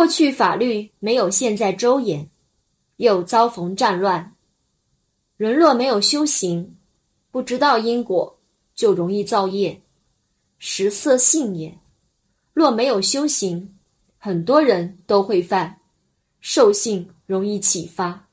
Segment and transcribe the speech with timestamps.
[0.00, 2.30] 过去法律没有现在周严，
[2.96, 4.34] 又遭逢战乱。
[5.36, 6.78] 人若没有修行，
[7.30, 8.40] 不知道因果，
[8.74, 9.82] 就容易造业。
[10.58, 11.78] 食色性也，
[12.54, 13.76] 若没有修行，
[14.16, 15.82] 很多人都会犯，
[16.40, 18.26] 兽性容易启发。